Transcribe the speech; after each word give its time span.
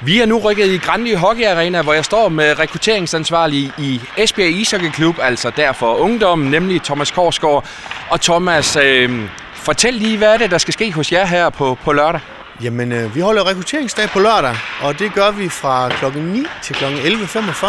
Vi 0.00 0.20
er 0.20 0.26
nu 0.26 0.38
rykket 0.38 0.66
i 0.66 0.76
Grandi 0.76 1.14
Hockey 1.14 1.44
Arena, 1.44 1.82
hvor 1.82 1.92
jeg 1.92 2.04
står 2.04 2.28
med 2.28 2.58
rekrutteringsansvarlig 2.58 3.72
i 3.78 4.00
Esbjerg 4.16 4.50
Ishockey 4.50 4.90
Klub, 4.90 5.18
altså 5.22 5.50
der 5.56 5.72
for 5.72 5.94
ungdommen, 5.94 6.50
nemlig 6.50 6.82
Thomas 6.82 7.10
Korsgaard. 7.10 7.64
Og 8.10 8.20
Thomas, 8.20 8.76
øh, 8.76 9.28
fortæl 9.54 9.94
lige, 9.94 10.18
hvad 10.18 10.34
er 10.34 10.36
det, 10.36 10.50
der 10.50 10.58
skal 10.58 10.72
ske 10.72 10.92
hos 10.92 11.12
jer 11.12 11.26
her 11.26 11.50
på, 11.50 11.78
på 11.84 11.92
lørdag? 11.92 12.20
Jamen, 12.62 12.92
øh, 12.92 13.14
vi 13.14 13.20
holder 13.20 13.48
rekrutteringsdag 13.48 14.08
på 14.08 14.18
lørdag, 14.18 14.56
og 14.80 14.98
det 14.98 15.14
gør 15.14 15.30
vi 15.30 15.48
fra 15.48 15.88
kl. 15.88 16.18
9 16.18 16.44
til 16.62 16.76
kl. 16.76 16.84
11.45. 16.84 17.66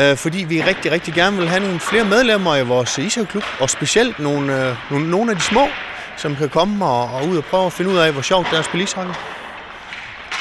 Øh, 0.00 0.16
fordi 0.16 0.44
vi 0.48 0.62
rigtig, 0.62 0.92
rigtig 0.92 1.14
gerne 1.14 1.36
vil 1.36 1.48
have 1.48 1.60
nogle 1.60 1.80
flere 1.80 2.04
medlemmer 2.04 2.56
i 2.56 2.64
vores 2.64 2.98
ishockeyklub, 2.98 3.44
og 3.60 3.70
specielt 3.70 4.18
nogle, 4.18 4.68
øh, 4.68 4.76
nogle, 4.90 5.10
nogle 5.10 5.30
af 5.30 5.36
de 5.36 5.42
små, 5.42 5.68
som 6.16 6.36
kan 6.36 6.48
komme 6.48 6.84
og, 6.84 7.10
og 7.14 7.28
ud 7.28 7.36
og 7.36 7.44
prøve 7.44 7.66
at 7.66 7.72
finde 7.72 7.90
ud 7.90 7.96
af, 7.96 8.12
hvor 8.12 8.22
sjovt 8.22 8.46
det 8.46 8.54
er 8.54 8.58
at 8.58 8.64
spille 8.64 8.84
ishockey. 8.84 9.14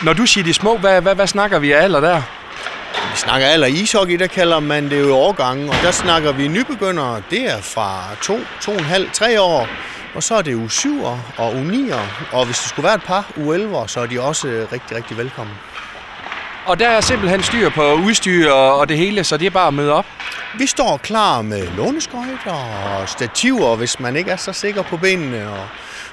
Når 0.04 0.14
du 0.14 0.26
siger 0.26 0.44
de 0.44 0.54
små, 0.54 0.78
hvad, 0.78 1.02
hvad, 1.02 1.16
hvad 1.16 1.28
snakker 1.28 1.60
vi 1.60 1.72
af 1.72 1.84
alder 1.84 2.00
der? 2.00 2.22
Vi 3.12 3.18
snakker 3.18 3.48
alder 3.48 3.68
ishockey, 3.68 4.20
der 4.20 4.28
kalder 4.28 4.60
man 4.60 4.90
det 4.90 5.00
jo 5.00 5.16
årgange, 5.16 5.70
og 5.70 5.76
der 5.84 5.92
snakker 5.92 6.32
vi 6.32 6.48
nybegyndere. 6.48 7.22
Det 7.30 7.52
er 7.52 7.62
fra 7.62 8.04
2, 8.22 8.38
2,5, 8.38 9.12
3 9.14 9.42
år, 9.42 9.68
og 10.16 10.24
så 10.24 10.36
er 10.36 10.42
det 10.42 10.56
u 10.56 10.70
7 10.70 11.04
og 11.38 11.56
u 11.56 11.60
9 11.60 11.90
og 12.32 12.46
hvis 12.46 12.58
det 12.58 12.70
skulle 12.70 12.84
være 12.84 12.96
et 12.96 13.04
par 13.04 13.32
u 13.38 13.54
11 13.54 13.84
så 13.88 14.00
er 14.00 14.06
de 14.06 14.22
også 14.22 14.48
rigtig, 14.48 14.98
rigtig 14.98 15.18
velkommen. 15.18 15.56
Og 16.66 16.80
der 16.80 16.90
er 16.90 17.02
simpelthen 17.02 17.44
styr 17.44 17.70
på 17.70 17.94
udstyr 17.94 18.52
og 18.52 18.78
og 18.78 18.90
det 18.90 18.98
hele, 18.98 19.24
så 19.24 19.38
det 19.38 19.46
er 19.46 19.50
bare 19.50 19.68
at 19.68 19.74
møde 19.74 19.94
op. 19.94 20.06
Vi 20.58 20.68
står 20.68 20.98
klar 20.98 21.42
med 21.42 21.68
låneskøjter 21.78 22.52
og 22.52 23.10
stativer, 23.10 23.76
hvis 23.76 24.00
man 24.00 24.16
ikke 24.16 24.32
er 24.32 24.36
så 24.36 24.54
sikker 24.54 24.82
på 24.82 24.98
benene, 24.98 25.50
og, 25.50 25.68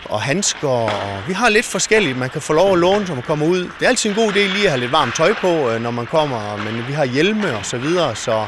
og 0.05 0.23
handsker. 0.23 0.69
Og 0.69 1.23
vi 1.29 1.33
har 1.33 1.49
lidt 1.49 1.67
forskelligt, 1.67 2.19
man 2.19 2.31
kan 2.31 2.41
få 2.41 2.53
lov 2.53 2.73
at 2.73 2.79
låne, 2.79 3.05
når 3.05 3.15
man 3.15 3.23
kommer 3.23 3.47
ud. 3.47 3.59
Det 3.59 3.85
er 3.85 3.89
altid 3.89 4.11
en 4.11 4.17
god 4.17 4.33
idé 4.33 4.39
lige 4.39 4.65
at 4.65 4.71
have 4.71 4.81
lidt 4.81 4.93
varmt 4.93 5.17
tøj 5.17 5.35
på, 5.35 5.71
øh, 5.71 5.83
når 5.83 5.91
man 5.91 6.07
kommer, 6.07 6.57
men 6.57 6.89
vi 6.89 6.93
har 6.93 7.05
hjelme 7.05 7.57
og 7.57 7.67
så 7.67 7.79
videre, 7.79 8.17
så 8.17 8.47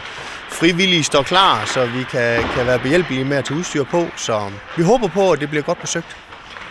frivillige 0.48 1.05
står 1.05 1.22
klar, 1.22 1.64
så 1.66 1.86
vi 1.86 2.05
kan, 2.11 2.42
kan 2.56 2.66
være 2.66 2.78
behjælpelige 2.78 3.24
med 3.24 3.36
at 3.36 3.44
tage 3.44 3.58
udstyr 3.58 3.84
på. 3.84 4.06
Så 4.16 4.50
vi 4.77 4.83
håber 4.83 5.08
på, 5.08 5.33
at 5.33 5.41
det 5.41 5.50
bliver 5.50 5.62
godt 5.62 5.80
besøgt. 5.80 6.16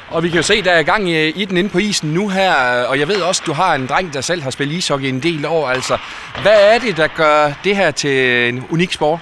Og 0.09 0.23
vi 0.23 0.29
kan 0.29 0.37
jo 0.37 0.43
se, 0.43 0.61
der 0.61 0.71
er 0.71 0.83
gang 0.83 1.09
i, 1.09 1.27
i 1.27 1.45
den 1.45 1.57
inde 1.57 1.69
på 1.69 1.77
isen 1.77 2.13
nu 2.13 2.29
her, 2.29 2.53
og 2.83 2.99
jeg 2.99 3.07
ved 3.07 3.21
også, 3.21 3.43
du 3.45 3.53
har 3.53 3.75
en 3.75 3.87
dreng, 3.87 4.13
der 4.13 4.21
selv 4.21 4.41
har 4.43 4.49
spillet 4.49 4.75
ishockey 4.75 5.07
en 5.07 5.19
del 5.19 5.45
år. 5.45 5.69
Altså, 5.69 5.97
hvad 6.41 6.73
er 6.73 6.79
det, 6.79 6.97
der 6.97 7.07
gør 7.07 7.51
det 7.63 7.75
her 7.75 7.91
til 7.91 8.49
en 8.49 8.65
unik 8.69 8.93
sport? 8.93 9.21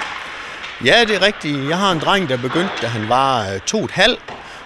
Ja, 0.86 1.03
det 1.08 1.16
er 1.16 1.22
rigtigt. 1.22 1.70
Jeg 1.70 1.78
har 1.78 1.92
en 1.92 2.00
dreng, 2.00 2.30
der 2.30 2.38
begyndte, 2.38 2.73
da 2.81 2.88
han 2.88 3.09
var 3.09 3.42
øh, 3.53 3.59
to 3.59 3.78
og 3.78 3.86
et 3.86 3.92
halvt, 3.92 4.22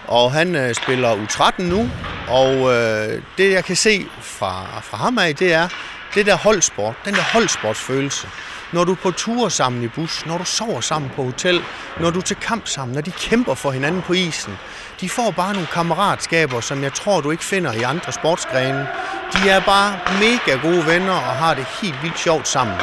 og 0.08 0.31
han 0.31 0.56
øh, 0.56 0.75
spiller 0.75 1.16
U13 1.16 1.64
nu. 1.64 1.89
Og 2.28 2.53
øh, 2.53 3.22
det, 3.38 3.52
jeg 3.52 3.64
kan 3.64 3.75
se 3.75 4.06
fra, 4.22 4.81
fra 4.84 4.98
ham 4.98 5.17
af, 5.17 5.36
det 5.36 5.53
er 5.53 5.67
det 6.16 6.25
der 6.25 6.36
holdsport, 6.36 6.95
den 7.06 7.14
der 7.14 7.22
holdsportsfølelse. 7.34 8.28
Når 8.72 8.83
du 8.83 8.92
er 8.92 8.95
på 8.95 9.11
ture 9.11 9.52
sammen 9.52 9.83
i 9.83 9.88
bus, 9.88 10.26
når 10.26 10.38
du 10.38 10.45
sover 10.45 10.81
sammen 10.81 11.11
på 11.16 11.23
hotel, 11.23 11.61
når 12.00 12.09
du 12.09 12.20
er 12.20 12.23
til 12.23 12.36
kamp 12.36 12.67
sammen, 12.67 12.95
når 12.95 13.02
de 13.02 13.11
kæmper 13.11 13.53
for 13.53 13.72
hinanden 13.72 14.02
på 14.02 14.14
isen. 14.14 14.58
De 15.02 15.09
får 15.09 15.31
bare 15.31 15.53
nogle 15.53 15.67
kammeratskaber, 15.67 16.59
som 16.59 16.83
jeg 16.83 16.94
tror, 16.94 17.22
du 17.22 17.31
ikke 17.31 17.45
finder 17.45 17.73
i 17.73 17.81
andre 17.81 18.11
sportsgrene. 18.11 18.88
De 19.33 19.50
er 19.50 19.59
bare 19.59 20.00
mega 20.20 20.59
gode 20.61 20.88
venner 20.88 21.14
og 21.14 21.36
har 21.36 21.53
det 21.53 21.66
helt 21.81 22.03
vildt 22.03 22.20
sjovt 22.20 22.48
sammen. 22.48 22.76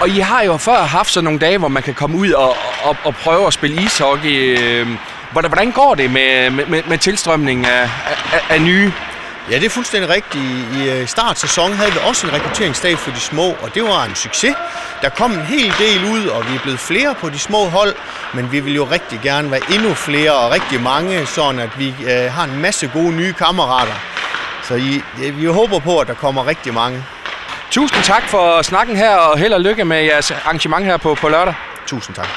Og 0.00 0.08
I 0.08 0.18
har 0.18 0.42
jo 0.42 0.56
før 0.56 0.82
haft 0.82 1.10
sådan 1.10 1.24
nogle 1.24 1.38
dage, 1.38 1.58
hvor 1.58 1.68
man 1.68 1.82
kan 1.82 1.94
komme 1.94 2.16
ud 2.16 2.30
og, 2.30 2.56
og, 2.84 2.96
og 3.04 3.14
prøve 3.14 3.46
at 3.46 3.52
spille 3.52 3.82
ishockey. 3.82 4.58
Øhm, 4.60 4.98
Øh, 5.34 5.40
Hvordan, 5.42 5.50
hvordan 5.50 5.70
går 5.72 5.94
det 5.94 6.10
med, 6.10 6.50
med, 6.50 6.82
med 6.88 6.98
tilstrømning 6.98 7.66
af, 7.66 7.90
af, 8.32 8.40
af 8.50 8.60
nye? 8.62 8.92
Ja, 9.50 9.54
det 9.58 9.64
er 9.64 9.70
fuldstændig 9.70 10.10
rigtigt. 10.10 10.44
I 10.76 10.88
øh, 10.90 11.06
startsæsonen 11.06 11.76
havde 11.76 11.92
vi 11.92 11.98
også 12.08 12.26
en 12.26 12.32
rekrutteringsdag 12.32 12.98
for 12.98 13.10
de 13.10 13.20
små, 13.20 13.46
og 13.62 13.74
det 13.74 13.82
var 13.82 14.04
en 14.04 14.14
succes. 14.14 14.54
Der 15.02 15.08
kom 15.08 15.32
en 15.32 15.42
hel 15.42 15.72
del 15.78 16.04
ud, 16.12 16.26
og 16.26 16.50
vi 16.50 16.54
er 16.54 16.60
blevet 16.62 16.78
flere 16.80 17.14
på 17.14 17.30
de 17.30 17.38
små 17.38 17.64
hold, 17.68 17.94
men 18.34 18.52
vi 18.52 18.60
vil 18.60 18.74
jo 18.74 18.84
rigtig 18.84 19.20
gerne 19.22 19.50
være 19.50 19.60
endnu 19.74 19.94
flere 19.94 20.32
og 20.32 20.50
rigtig 20.52 20.80
mange, 20.82 21.26
sådan 21.26 21.60
at 21.60 21.78
vi 21.78 21.88
øh, 21.88 22.32
har 22.32 22.44
en 22.44 22.60
masse 22.60 22.90
gode 22.92 23.12
nye 23.12 23.32
kammerater. 23.32 23.94
Så 24.62 24.74
I, 24.74 25.02
vi 25.30 25.46
håber 25.46 25.78
på, 25.78 25.98
at 25.98 26.06
der 26.06 26.14
kommer 26.14 26.46
rigtig 26.46 26.74
mange. 26.74 27.04
Tusind 27.70 28.02
tak 28.02 28.22
for 28.28 28.62
snakken 28.62 28.96
her, 28.96 29.16
og 29.16 29.38
held 29.38 29.52
og 29.52 29.60
lykke 29.60 29.84
med 29.84 30.02
jeres 30.02 30.30
arrangement 30.30 30.84
her 30.84 30.96
på, 30.96 31.14
på 31.14 31.28
lørdag. 31.28 31.54
Tusind 31.86 32.16
tak. 32.16 32.28